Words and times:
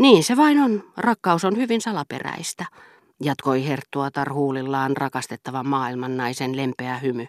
Niin 0.00 0.24
se 0.24 0.36
vain 0.36 0.58
on. 0.58 0.82
Rakkaus 0.96 1.44
on 1.44 1.56
hyvin 1.56 1.80
salaperäistä, 1.80 2.64
jatkoi 3.22 3.66
Herttua 3.66 4.10
tarhuulillaan 4.10 4.96
rakastettavan 4.96 5.68
maailman 5.68 6.16
naisen 6.16 6.56
lempeä 6.56 6.98
hymy 6.98 7.26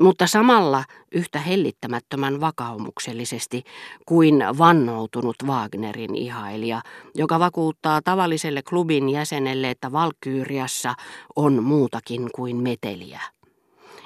mutta 0.00 0.26
samalla 0.26 0.84
yhtä 1.12 1.38
hellittämättömän 1.38 2.40
vakaumuksellisesti 2.40 3.62
kuin 4.06 4.44
vannoutunut 4.58 5.36
Wagnerin 5.46 6.14
ihailija, 6.14 6.82
joka 7.14 7.38
vakuuttaa 7.38 8.02
tavalliselle 8.02 8.62
klubin 8.62 9.08
jäsenelle, 9.08 9.70
että 9.70 9.92
Valkyyriassa 9.92 10.94
on 11.36 11.62
muutakin 11.62 12.28
kuin 12.34 12.56
meteliä. 12.56 13.20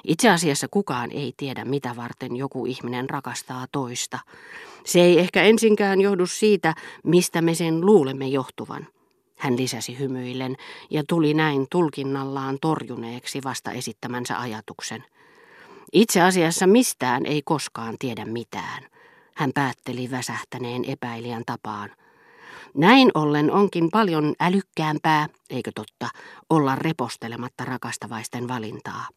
Itse 0.07 0.29
asiassa 0.29 0.67
kukaan 0.67 1.11
ei 1.11 1.33
tiedä, 1.37 1.65
mitä 1.65 1.95
varten 1.95 2.35
joku 2.35 2.65
ihminen 2.65 3.09
rakastaa 3.09 3.65
toista. 3.71 4.19
Se 4.85 5.01
ei 5.01 5.19
ehkä 5.19 5.43
ensinkään 5.43 6.01
johdu 6.01 6.25
siitä, 6.25 6.73
mistä 7.03 7.41
me 7.41 7.55
sen 7.55 7.85
luulemme 7.85 8.27
johtuvan. 8.27 8.87
Hän 9.37 9.57
lisäsi 9.57 9.99
hymyillen 9.99 10.55
ja 10.89 11.03
tuli 11.07 11.33
näin 11.33 11.67
tulkinnallaan 11.69 12.57
torjuneeksi 12.61 13.41
vasta 13.43 13.71
esittämänsä 13.71 14.39
ajatuksen. 14.39 15.03
Itse 15.93 16.21
asiassa 16.21 16.67
mistään 16.67 17.25
ei 17.25 17.41
koskaan 17.45 17.95
tiedä 17.99 18.25
mitään, 18.25 18.83
hän 19.35 19.51
päätteli 19.53 20.11
väsähtäneen 20.11 20.85
epäilijän 20.85 21.43
tapaan. 21.45 21.89
Näin 22.73 23.11
ollen 23.13 23.51
onkin 23.51 23.89
paljon 23.91 24.33
älykkäämpää, 24.39 25.27
eikö 25.49 25.71
totta, 25.75 26.09
olla 26.49 26.75
repostelematta 26.75 27.65
rakastavaisten 27.65 28.47
valintaa. 28.47 29.07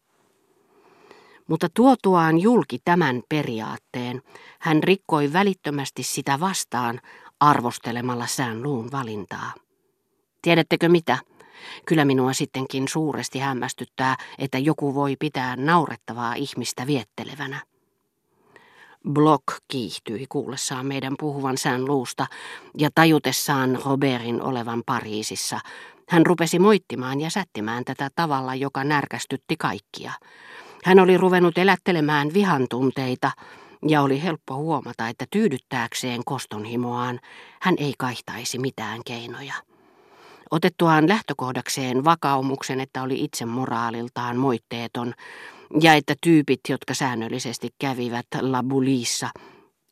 Mutta 1.49 1.67
tuotuaan 1.73 2.39
julki 2.39 2.79
tämän 2.85 3.23
periaatteen, 3.29 4.21
hän 4.59 4.83
rikkoi 4.83 5.33
välittömästi 5.33 6.03
sitä 6.03 6.39
vastaan 6.39 7.01
arvostelemalla 7.39 8.27
sään 8.27 8.63
luun 8.63 8.91
valintaa. 8.91 9.53
Tiedättekö 10.41 10.89
mitä? 10.89 11.17
Kyllä 11.85 12.05
minua 12.05 12.33
sittenkin 12.33 12.87
suuresti 12.87 13.39
hämmästyttää, 13.39 14.15
että 14.37 14.57
joku 14.57 14.95
voi 14.95 15.15
pitää 15.19 15.55
naurettavaa 15.55 16.33
ihmistä 16.33 16.87
viettelevänä. 16.87 17.61
Block 19.09 19.43
kiihtyi 19.67 20.25
kuullessaan 20.29 20.85
meidän 20.85 21.15
puhuvan 21.19 21.57
sään 21.57 21.85
luusta 21.85 22.27
ja 22.77 22.89
tajutessaan 22.95 23.79
Robertin 23.85 24.41
olevan 24.41 24.83
Pariisissa. 24.85 25.59
Hän 26.09 26.25
rupesi 26.25 26.59
moittimaan 26.59 27.21
ja 27.21 27.29
sättimään 27.29 27.85
tätä 27.85 28.09
tavalla, 28.15 28.55
joka 28.55 28.83
närkästytti 28.83 29.55
kaikkia. 29.57 30.11
Hän 30.85 30.99
oli 30.99 31.17
ruvennut 31.17 31.57
elättelemään 31.57 32.33
vihan 32.33 32.67
tunteita 32.69 33.31
ja 33.87 34.01
oli 34.01 34.23
helppo 34.23 34.55
huomata, 34.55 35.07
että 35.07 35.25
tyydyttääkseen 35.31 36.21
kostonhimoaan 36.25 37.19
hän 37.61 37.75
ei 37.77 37.93
kaihtaisi 37.97 38.59
mitään 38.59 39.01
keinoja. 39.05 39.53
Otettuaan 40.51 41.09
lähtökohdakseen 41.09 42.03
vakaumuksen, 42.03 42.79
että 42.79 43.03
oli 43.03 43.23
itse 43.23 43.45
moraaliltaan 43.45 44.37
moitteeton, 44.37 45.13
ja 45.81 45.93
että 45.93 46.15
tyypit, 46.21 46.59
jotka 46.69 46.93
säännöllisesti 46.93 47.69
kävivät 47.79 48.27
Labulissa, 48.41 49.29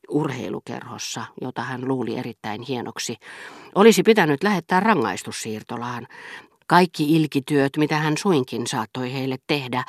urheilukerhossa, 0.10 1.26
jota 1.42 1.62
hän 1.62 1.88
luuli 1.88 2.18
erittäin 2.18 2.62
hienoksi, 2.62 3.16
olisi 3.76 4.04
pitänyt 4.04 4.44
lähettää 4.44 4.80
rangaistussiirtolaan. 4.80 6.08
Kaikki 6.68 7.16
ilkityöt, 7.16 7.78
mitä 7.78 7.98
hän 7.98 8.18
suinkin 8.18 8.68
saattoi 8.68 9.14
heille 9.14 9.38
tehdä, 9.48 9.84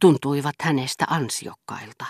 tuntuivat 0.00 0.54
hänestä 0.62 1.04
ansiokkailta. 1.10 2.04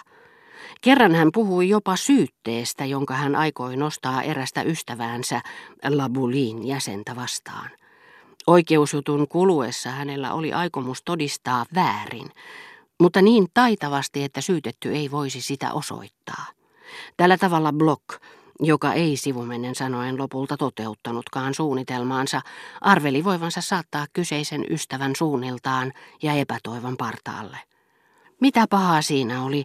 Kerran 0.81 1.15
hän 1.15 1.29
puhui 1.35 1.69
jopa 1.69 1.97
syytteestä, 1.97 2.85
jonka 2.85 3.15
hän 3.15 3.37
aikoi 3.37 3.77
nostaa 3.77 4.23
erästä 4.23 4.63
ystäväänsä 4.63 5.41
Labulin 5.89 6.67
jäsentä 6.67 7.17
vastaan. 7.17 7.71
Oikeusjutun 8.47 9.29
kuluessa 9.29 9.91
hänellä 9.91 10.33
oli 10.33 10.53
aikomus 10.53 11.03
todistaa 11.05 11.67
väärin, 11.75 12.31
mutta 13.01 13.23
niin 13.23 13.47
taitavasti, 13.55 14.25
että 14.25 14.41
syytetty 14.41 14.95
ei 14.95 15.11
voisi 15.11 15.41
sitä 15.41 15.73
osoittaa. 15.73 16.47
Tällä 17.17 17.39
tavalla 17.39 17.73
Block, 17.73 18.05
joka 18.61 18.93
ei 18.93 19.17
sivumennen 19.17 19.75
sanoen 19.75 20.19
lopulta 20.19 20.57
toteuttanutkaan 20.57 21.55
suunnitelmaansa, 21.55 22.41
arveli 22.81 23.25
voivansa 23.25 23.61
saattaa 23.61 24.07
kyseisen 24.13 24.65
ystävän 24.71 25.13
suunniltaan 25.17 25.93
ja 26.23 26.33
epätoivon 26.33 26.97
partaalle. 26.97 27.59
Mitä 28.41 28.67
pahaa 28.71 29.03
siinä 29.03 29.45
oli, 29.45 29.65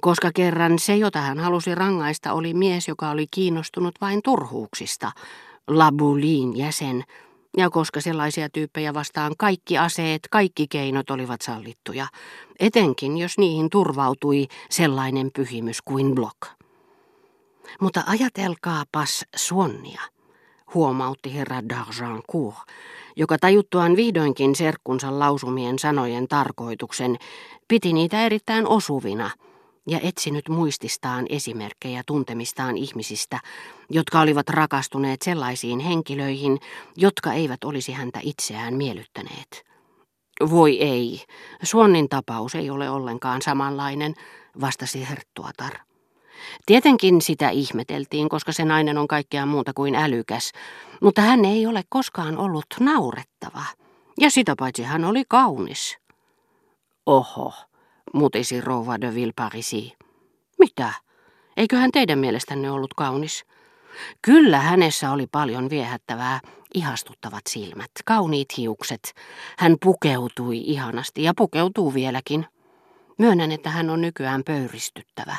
koska 0.00 0.30
kerran 0.34 0.78
se, 0.78 0.96
jota 0.96 1.20
hän 1.20 1.40
halusi 1.40 1.74
rangaista, 1.74 2.32
oli 2.32 2.54
mies, 2.54 2.88
joka 2.88 3.10
oli 3.10 3.26
kiinnostunut 3.30 3.94
vain 4.00 4.20
turhuuksista, 4.22 5.12
Labulin 5.68 6.56
jäsen, 6.56 7.04
ja 7.56 7.70
koska 7.70 8.00
sellaisia 8.00 8.48
tyyppejä 8.48 8.94
vastaan 8.94 9.34
kaikki 9.38 9.78
aseet, 9.78 10.20
kaikki 10.30 10.66
keinot 10.68 11.10
olivat 11.10 11.42
sallittuja, 11.42 12.06
etenkin 12.60 13.18
jos 13.18 13.38
niihin 13.38 13.70
turvautui 13.70 14.46
sellainen 14.70 15.30
pyhimys 15.36 15.82
kuin 15.82 16.14
Block. 16.14 16.55
Mutta 17.80 18.02
ajatelkaapas 18.06 19.24
Suonnia, 19.36 20.00
huomautti 20.74 21.34
herra 21.34 21.60
d'Argencourt, 21.60 22.72
joka 23.16 23.38
tajuttuaan 23.38 23.96
vihdoinkin 23.96 24.54
serkkunsa 24.54 25.18
lausumien 25.18 25.78
sanojen 25.78 26.28
tarkoituksen, 26.28 27.16
piti 27.68 27.92
niitä 27.92 28.26
erittäin 28.26 28.66
osuvina– 28.66 29.30
ja 29.86 30.00
etsinyt 30.02 30.48
muististaan 30.48 31.26
esimerkkejä 31.28 32.02
tuntemistaan 32.06 32.76
ihmisistä, 32.76 33.40
jotka 33.90 34.20
olivat 34.20 34.48
rakastuneet 34.48 35.22
sellaisiin 35.22 35.78
henkilöihin, 35.78 36.58
jotka 36.96 37.32
eivät 37.32 37.64
olisi 37.64 37.92
häntä 37.92 38.20
itseään 38.22 38.74
miellyttäneet. 38.74 39.64
Voi 40.50 40.82
ei, 40.82 41.24
Suonnin 41.62 42.08
tapaus 42.08 42.54
ei 42.54 42.70
ole 42.70 42.90
ollenkaan 42.90 43.42
samanlainen, 43.42 44.14
vastasi 44.60 45.08
Herttuatar. 45.08 45.72
Tietenkin 46.66 47.22
sitä 47.22 47.48
ihmeteltiin, 47.48 48.28
koska 48.28 48.52
se 48.52 48.64
nainen 48.64 48.98
on 48.98 49.08
kaikkea 49.08 49.46
muuta 49.46 49.72
kuin 49.74 49.94
älykäs, 49.94 50.52
mutta 51.02 51.20
hän 51.20 51.44
ei 51.44 51.66
ole 51.66 51.82
koskaan 51.88 52.38
ollut 52.38 52.66
naurettava. 52.80 53.62
Ja 54.20 54.30
sitä 54.30 54.54
paitsi 54.58 54.82
hän 54.82 55.04
oli 55.04 55.22
kaunis. 55.28 55.98
Oho, 57.06 57.52
mutisi 58.14 58.60
rouva 58.60 59.00
de 59.00 59.14
Villeparisi. 59.14 59.92
Mitä? 60.58 60.92
Eiköhän 61.56 61.92
teidän 61.92 62.18
mielestänne 62.18 62.70
ollut 62.70 62.94
kaunis? 62.94 63.44
Kyllä 64.22 64.60
hänessä 64.60 65.10
oli 65.10 65.26
paljon 65.26 65.70
viehättävää, 65.70 66.40
ihastuttavat 66.74 67.42
silmät, 67.48 67.90
kauniit 68.04 68.48
hiukset. 68.56 69.14
Hän 69.58 69.76
pukeutui 69.84 70.58
ihanasti 70.58 71.22
ja 71.22 71.32
pukeutuu 71.36 71.94
vieläkin. 71.94 72.46
Myönnän, 73.18 73.52
että 73.52 73.70
hän 73.70 73.90
on 73.90 74.00
nykyään 74.00 74.44
pöyristyttävä, 74.44 75.36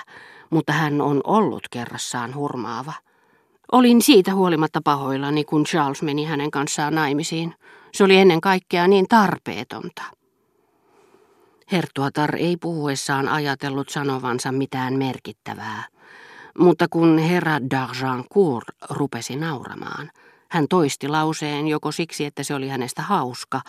mutta 0.49 0.73
hän 0.73 1.01
on 1.01 1.21
ollut 1.23 1.63
kerrassaan 1.71 2.35
hurmaava. 2.35 2.93
Olin 3.71 4.01
siitä 4.01 4.35
huolimatta 4.35 4.81
pahoillani, 4.83 5.43
kun 5.43 5.63
Charles 5.63 6.01
meni 6.01 6.25
hänen 6.25 6.51
kanssaan 6.51 6.95
naimisiin. 6.95 7.53
Se 7.93 8.03
oli 8.03 8.17
ennen 8.17 8.41
kaikkea 8.41 8.87
niin 8.87 9.07
tarpeetonta. 9.07 10.03
Hertuatar 11.71 12.35
ei 12.35 12.57
puhuessaan 12.57 13.27
ajatellut 13.27 13.89
sanovansa 13.89 14.51
mitään 14.51 14.93
merkittävää, 14.93 15.83
mutta 16.59 16.87
kun 16.89 17.17
herra 17.17 17.57
d'Argencourt 17.57 18.75
rupesi 18.89 19.35
nauramaan, 19.35 20.11
hän 20.49 20.67
toisti 20.67 21.07
lauseen 21.07 21.67
joko 21.67 21.91
siksi, 21.91 22.25
että 22.25 22.43
se 22.43 22.55
oli 22.55 22.69
hänestä 22.69 23.01
hauska, 23.01 23.61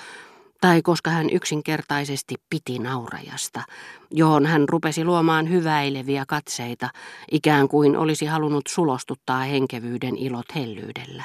tai 0.61 0.83
koska 0.83 1.11
hän 1.11 1.31
yksinkertaisesti 1.31 2.35
piti 2.51 2.79
naurajasta, 2.79 3.63
johon 4.11 4.47
hän 4.47 4.69
rupesi 4.69 5.05
luomaan 5.05 5.51
hyväileviä 5.51 6.25
katseita, 6.29 6.89
ikään 7.33 7.69
kuin 7.69 7.97
olisi 7.97 8.27
halunnut 8.27 8.67
sulostuttaa 8.69 9.41
henkevyyden 9.41 10.17
ilot 10.17 10.55
hellyydellä. 10.55 11.25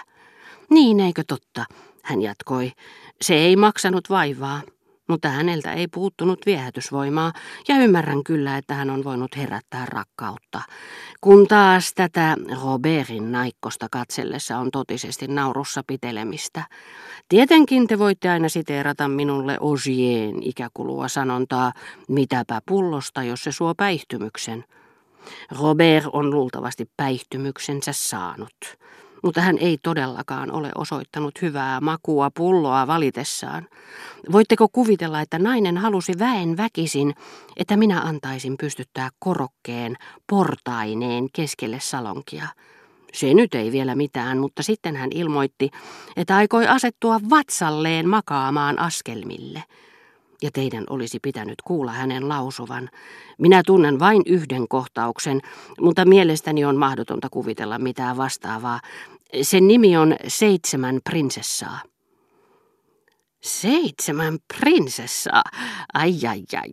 Niin, 0.69 0.99
eikö 0.99 1.23
totta, 1.27 1.65
hän 2.03 2.21
jatkoi. 2.21 2.71
Se 3.21 3.35
ei 3.35 3.55
maksanut 3.55 4.09
vaivaa 4.09 4.61
mutta 5.07 5.29
häneltä 5.29 5.73
ei 5.73 5.87
puuttunut 5.87 6.39
viehätysvoimaa 6.45 7.33
ja 7.67 7.77
ymmärrän 7.77 8.23
kyllä, 8.23 8.57
että 8.57 8.73
hän 8.73 8.89
on 8.89 9.03
voinut 9.03 9.37
herättää 9.37 9.85
rakkautta. 9.85 10.61
Kun 11.21 11.47
taas 11.47 11.93
tätä 11.95 12.37
Robertin 12.63 13.31
naikkosta 13.31 13.87
katsellessa 13.91 14.57
on 14.57 14.71
totisesti 14.71 15.27
naurussa 15.27 15.81
pitelemistä. 15.87 16.63
Tietenkin 17.29 17.87
te 17.87 17.99
voitte 17.99 18.29
aina 18.29 18.49
siteerata 18.49 19.07
minulle 19.07 19.57
Osien 19.59 20.43
ikäkulua 20.43 21.07
sanontaa, 21.07 21.73
mitäpä 22.09 22.61
pullosta, 22.65 23.23
jos 23.23 23.43
se 23.43 23.51
suo 23.51 23.75
päihtymyksen. 23.75 24.63
Robert 25.59 26.05
on 26.13 26.31
luultavasti 26.31 26.85
päihtymyksensä 26.97 27.91
saanut 27.93 28.77
mutta 29.23 29.41
hän 29.41 29.57
ei 29.57 29.77
todellakaan 29.83 30.51
ole 30.51 30.71
osoittanut 30.75 31.41
hyvää 31.41 31.81
makua 31.81 32.31
pulloa 32.31 32.87
valitessaan. 32.87 33.67
Voitteko 34.31 34.67
kuvitella, 34.71 35.21
että 35.21 35.39
nainen 35.39 35.77
halusi 35.77 36.13
väen 36.19 36.57
väkisin, 36.57 37.13
että 37.57 37.77
minä 37.77 38.01
antaisin 38.01 38.57
pystyttää 38.57 39.09
korokkeen 39.19 39.95
portaineen 40.29 41.27
keskelle 41.33 41.79
salonkia? 41.79 42.47
Se 43.13 43.33
nyt 43.33 43.55
ei 43.55 43.71
vielä 43.71 43.95
mitään, 43.95 44.37
mutta 44.37 44.63
sitten 44.63 44.95
hän 44.95 45.09
ilmoitti, 45.13 45.69
että 46.15 46.35
aikoi 46.35 46.67
asettua 46.67 47.19
vatsalleen 47.29 48.09
makaamaan 48.09 48.79
askelmille. 48.79 49.63
Ja 50.41 50.49
teidän 50.53 50.83
olisi 50.89 51.19
pitänyt 51.21 51.61
kuulla 51.63 51.91
hänen 51.91 52.29
lausuvan. 52.29 52.89
Minä 53.37 53.61
tunnen 53.65 53.99
vain 53.99 54.21
yhden 54.25 54.67
kohtauksen, 54.67 55.41
mutta 55.81 56.05
mielestäni 56.05 56.65
on 56.65 56.77
mahdotonta 56.77 57.27
kuvitella 57.31 57.79
mitään 57.79 58.17
vastaavaa. 58.17 58.79
Sen 59.41 59.67
nimi 59.67 59.97
on 59.97 60.15
Seitsemän 60.27 60.99
prinsessaa. 61.03 61.79
Seitsemän 63.41 64.37
prinsessaa? 64.57 65.43
Ai 65.93 66.13
ai 66.29 66.43
ai, 66.61 66.69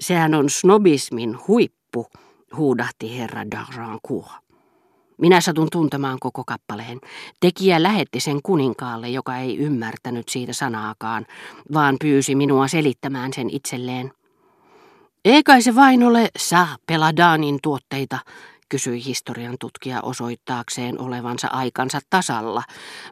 sehän 0.00 0.34
on 0.34 0.50
snobismin 0.50 1.38
huippu, 1.48 2.06
huudahti 2.56 3.18
herra 3.18 3.42
d'Argencourt. 3.42 4.48
Minä 5.18 5.40
satun 5.40 5.68
tuntemaan 5.72 6.18
koko 6.20 6.42
kappaleen. 6.46 7.00
Tekijä 7.40 7.82
lähetti 7.82 8.20
sen 8.20 8.42
kuninkaalle, 8.42 9.08
joka 9.08 9.36
ei 9.36 9.58
ymmärtänyt 9.58 10.28
siitä 10.28 10.52
sanaakaan, 10.52 11.26
vaan 11.72 11.96
pyysi 12.00 12.34
minua 12.34 12.68
selittämään 12.68 13.32
sen 13.32 13.50
itselleen. 13.50 14.12
Eikä 15.24 15.60
se 15.60 15.74
vain 15.74 16.02
ole 16.02 16.28
Sa 16.38 16.66
Peladanin 16.86 17.58
tuotteita, 17.62 18.18
kysyi 18.68 19.04
historian 19.04 19.56
tutkija 19.60 20.00
osoittaakseen 20.02 21.00
olevansa 21.00 21.48
aikansa 21.48 22.00
tasalla, 22.10 22.62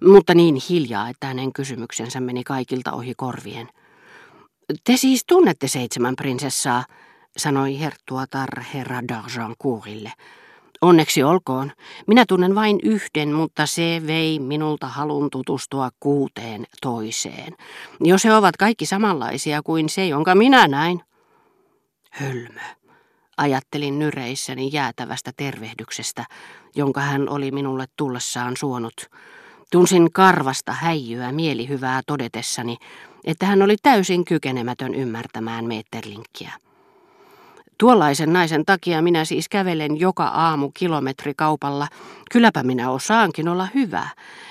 mutta 0.05 0.35
niin 0.35 0.58
hiljaa, 0.70 1.08
että 1.08 1.26
hänen 1.26 1.53
kysymyksensä 1.53 2.20
meni 2.20 2.44
kaikilta 2.44 2.93
ohi 2.93 3.14
korvien. 3.17 3.69
Te 4.85 4.97
siis 4.97 5.25
tunnette 5.26 5.69
seitsemän 5.69 6.17
prinsessaa, 6.17 6.85
sanoi 7.37 7.81
Herttuatar 7.81 8.49
herra 8.75 9.00
d'Argencourille. 9.00 10.12
Onneksi 10.81 11.23
olkoon. 11.23 11.73
Minä 12.06 12.25
tunnen 12.29 12.55
vain 12.55 12.79
yhden, 12.82 13.32
mutta 13.32 13.67
se 13.67 14.03
vei 14.06 14.38
minulta 14.38 14.87
halun 14.88 15.31
tutustua 15.31 15.91
kuuteen 16.00 16.67
toiseen. 16.82 17.55
Jos 18.00 18.25
he 18.25 18.35
ovat 18.35 18.56
kaikki 18.56 18.87
samanlaisia 18.87 19.62
kuin 19.62 19.88
se, 19.88 20.06
jonka 20.06 20.35
minä 20.35 20.69
näin. 20.69 21.00
Hölmö. 22.11 22.61
Ajattelin 23.37 23.99
nyreissäni 23.99 24.71
jäätävästä 24.73 25.33
tervehdyksestä, 25.37 26.25
jonka 26.75 27.00
hän 27.00 27.29
oli 27.29 27.50
minulle 27.50 27.87
tullessaan 27.97 28.56
suonut. 28.56 29.11
Tunsin 29.71 30.12
karvasta 30.12 30.73
häijyä 30.73 31.33
mielihyvää 31.33 32.03
todetessani, 32.06 32.77
että 33.25 33.47
hän 33.47 33.62
oli 33.62 33.77
täysin 33.83 34.25
kykenemätön 34.25 34.94
ymmärtämään 34.94 35.65
Meetterlinkkiä. 35.65 36.53
Tuollaisen 37.79 38.33
naisen 38.33 38.65
takia 38.67 39.03
minä 39.03 39.25
siis 39.25 39.49
kävelen 39.49 40.00
joka 40.00 40.25
aamu 40.25 40.71
kilometrikaupalla. 40.75 41.89
Kylläpä 42.32 42.62
minä 42.62 42.91
osaankin 42.91 43.49
olla 43.49 43.69
hyvä. 43.75 44.09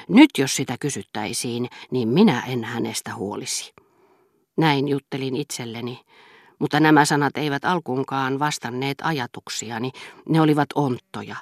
Nyt 0.10 0.30
jos 0.38 0.56
sitä 0.56 0.76
kysyttäisiin, 0.80 1.68
niin 1.92 2.08
minä 2.08 2.44
en 2.48 2.64
hänestä 2.64 3.16
huolisi. 3.16 3.74
Näin 4.58 4.88
juttelin 4.88 5.36
itselleni, 5.36 6.00
mutta 6.60 6.80
nämä 6.80 7.06
sanat 7.06 7.38
eivät 7.38 7.66
alkuunkaan 7.66 8.40
vastanneet 8.40 8.98
ajatuksiani. 9.04 9.92
Ne 10.30 10.42
olivat 10.42 10.70
onttoja, 10.76 11.36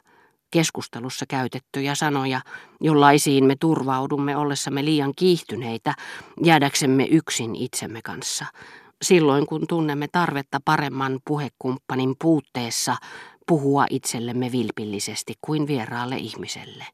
keskustelussa 0.51 1.25
käytettyjä 1.25 1.95
sanoja, 1.95 2.41
jollaisiin 2.81 3.45
me 3.45 3.55
turvaudumme 3.59 4.37
ollessamme 4.37 4.85
liian 4.85 5.13
kiihtyneitä, 5.15 5.95
jäädäksemme 6.43 7.05
yksin 7.05 7.55
itsemme 7.55 8.01
kanssa– 8.01 8.45
silloin 9.03 9.45
kun 9.45 9.67
tunnemme 9.67 10.07
tarvetta 10.11 10.59
paremman 10.65 11.19
puhekumppanin 11.25 12.15
puutteessa 12.21 12.95
puhua 13.47 13.85
itsellemme 13.89 14.51
vilpillisesti 14.51 15.33
kuin 15.41 15.67
vieraalle 15.67 16.15
ihmiselle. 16.15 16.85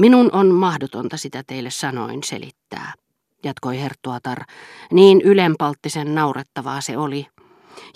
Minun 0.00 0.30
on 0.32 0.46
mahdotonta 0.46 1.16
sitä 1.16 1.42
teille 1.46 1.70
sanoin 1.70 2.22
selittää, 2.22 2.92
jatkoi 3.44 3.80
Herttuatar. 3.80 4.38
Niin 4.92 5.20
ylenpalttisen 5.20 6.14
naurettavaa 6.14 6.80
se 6.80 6.96
oli. 6.96 7.26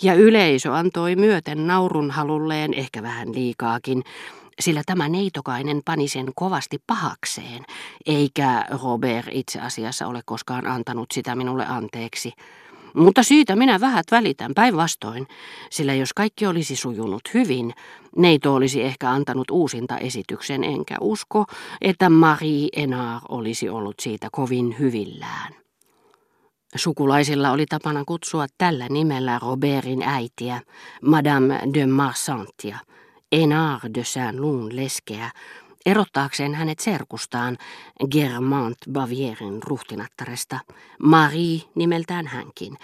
Ja 0.01 0.13
yleisö 0.13 0.73
antoi 0.73 1.15
myöten 1.15 1.67
naurun 1.67 2.11
halulleen 2.11 2.73
ehkä 2.73 3.03
vähän 3.03 3.35
liikaakin, 3.35 4.03
sillä 4.59 4.81
tämä 4.85 5.09
neitokainen 5.09 5.81
pani 5.85 6.07
sen 6.07 6.31
kovasti 6.35 6.77
pahakseen, 6.87 7.63
eikä 8.05 8.65
Robert 8.83 9.27
itse 9.31 9.59
asiassa 9.59 10.07
ole 10.07 10.21
koskaan 10.25 10.67
antanut 10.67 11.11
sitä 11.13 11.35
minulle 11.35 11.65
anteeksi. 11.65 12.33
Mutta 12.95 13.23
siitä 13.23 13.55
minä 13.55 13.79
vähät 13.79 14.05
välitän 14.11 14.51
päinvastoin, 14.55 15.27
sillä 15.69 15.93
jos 15.93 16.13
kaikki 16.13 16.47
olisi 16.47 16.75
sujunut 16.75 17.21
hyvin, 17.33 17.73
neito 18.17 18.53
olisi 18.53 18.83
ehkä 18.83 19.11
antanut 19.11 19.51
uusinta 19.51 19.97
esityksen, 19.97 20.63
enkä 20.63 20.95
usko, 21.01 21.45
että 21.81 22.09
Marie 22.09 22.67
Enard 22.75 23.21
olisi 23.29 23.69
ollut 23.69 23.95
siitä 23.99 24.27
kovin 24.31 24.75
hyvillään. 24.79 25.53
Sukulaisilla 26.75 27.51
oli 27.51 27.65
tapana 27.65 28.03
kutsua 28.07 28.45
tällä 28.57 28.87
nimellä 28.89 29.39
Robertin 29.41 30.01
äitiä, 30.01 30.61
Madame 31.01 31.59
de 31.73 31.85
Marsantia, 31.85 32.77
Enard 33.31 33.93
de 33.95 34.03
Saint-Lun 34.03 34.75
leskeä, 34.75 35.31
erottaakseen 35.85 36.55
hänet 36.55 36.79
serkustaan 36.79 37.57
Germant 38.11 38.77
Bavierin 38.91 39.63
ruhtinattaresta, 39.63 40.59
Marie 40.99 41.61
nimeltään 41.75 42.27
hänkin, 42.27 42.77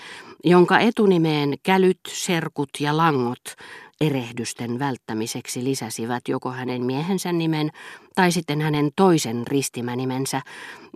jonka 0.43 0.79
etunimeen 0.79 1.53
kälyt, 1.63 1.99
serkut 2.07 2.69
ja 2.79 2.97
langot 2.97 3.55
erehdysten 4.01 4.79
välttämiseksi 4.79 5.63
lisäsivät 5.63 6.27
joko 6.27 6.51
hänen 6.51 6.85
miehensä 6.85 7.31
nimen 7.31 7.71
tai 8.15 8.31
sitten 8.31 8.61
hänen 8.61 8.91
toisen 8.95 9.47
ristimänimensä, 9.47 10.41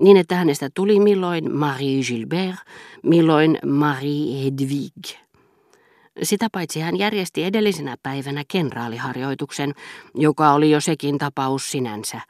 niin 0.01 0.18
että 0.18 0.36
hänestä 0.36 0.69
tuli 0.74 1.00
milloin 1.00 1.56
Marie 1.56 2.04
Gilbert, 2.04 2.56
milloin 3.04 3.60
Marie 3.66 4.44
Hedwig. 4.44 5.25
Sitä 6.23 6.47
paitsi 6.51 6.79
hän 6.79 6.97
järjesti 6.97 7.44
edellisenä 7.44 7.97
päivänä 8.03 8.44
kenraaliharjoituksen, 8.47 9.73
joka 10.15 10.53
oli 10.53 10.71
jo 10.71 10.81
sekin 10.81 11.17
tapaus 11.17 11.71
sinänsä, 11.71 12.21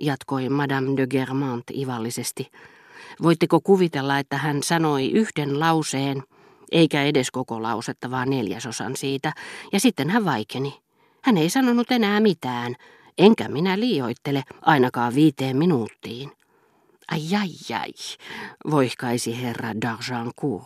jatkoi 0.00 0.48
Madame 0.48 0.96
de 0.96 1.06
Germant 1.06 1.64
ivallisesti. 1.74 2.50
Voitteko 3.22 3.60
kuvitella, 3.60 4.18
että 4.18 4.38
hän 4.38 4.62
sanoi 4.62 5.10
yhden 5.10 5.60
lauseen, 5.60 6.22
eikä 6.72 7.02
edes 7.02 7.30
koko 7.30 7.62
lausetta, 7.62 8.10
vaan 8.10 8.30
neljäsosan 8.30 8.96
siitä, 8.96 9.32
ja 9.72 9.80
sitten 9.80 10.10
hän 10.10 10.24
vaikeni. 10.24 10.80
Hän 11.22 11.36
ei 11.36 11.50
sanonut 11.50 11.90
enää 11.90 12.20
mitään, 12.20 12.74
enkä 13.18 13.48
minä 13.48 13.80
liioittele 13.80 14.42
ainakaan 14.60 15.14
viiteen 15.14 15.56
minuuttiin. 15.56 16.32
Ai 17.10 17.20
ai 17.40 17.78
ai, 17.78 17.92
voihkaisi 18.70 19.42
herra 19.42 19.70
d'Argencourt. 19.72 20.60